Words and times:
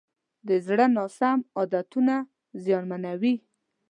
د 0.47 0.49
زړه 0.65 0.85
ناسم 0.95 1.39
عادتونه 1.57 2.15
زیانمنوي. 2.63 3.35